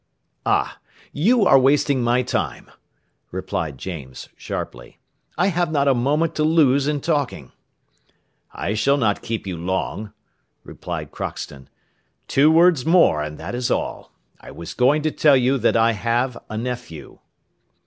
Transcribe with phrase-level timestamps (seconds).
[0.47, 0.79] "Ah!
[1.13, 2.71] You are wasting my time,"
[3.29, 4.97] replied James, sharply;
[5.37, 7.51] "I have not a moment to lose in talking."
[8.51, 10.11] "I shall not keep you long,"
[10.63, 11.69] replied Crockston;
[12.27, 15.91] "two words more and that is all; I was going to tell you that I
[15.91, 17.19] have a nephew."